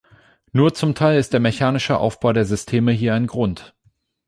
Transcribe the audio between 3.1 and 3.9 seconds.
ein Grund.